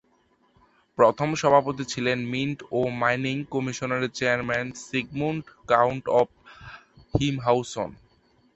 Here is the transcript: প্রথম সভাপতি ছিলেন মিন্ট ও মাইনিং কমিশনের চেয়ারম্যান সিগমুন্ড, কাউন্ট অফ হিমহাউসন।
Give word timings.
প্রথম 0.97 1.29
সভাপতি 1.41 1.83
ছিলেন 1.85 2.19
মিন্ট 2.33 2.59
ও 2.71 2.79
মাইনিং 3.01 3.35
কমিশনের 3.53 4.03
চেয়ারম্যান 4.17 4.67
সিগমুন্ড, 4.85 5.43
কাউন্ট 5.67 6.05
অফ 6.19 6.27
হিমহাউসন। 7.13 7.89